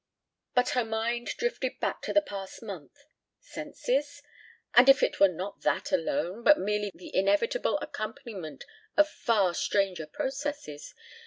But 0.55 0.69
her 0.69 0.83
mind 0.83 1.27
drifted 1.37 1.79
back 1.79 2.01
to 2.01 2.11
the 2.11 2.23
past 2.23 2.63
month. 2.63 2.97
Senses? 3.39 4.23
And 4.73 4.89
if 4.89 5.03
it 5.03 5.19
were 5.19 5.27
not 5.27 5.61
that 5.61 5.91
alone, 5.91 6.41
but 6.41 6.57
merely 6.57 6.91
the 6.95 7.15
inevitable 7.15 7.77
accompaniment 7.83 8.63
of 8.97 9.07
far 9.07 9.53
stranger 9.53 10.07
processes 10.07 10.95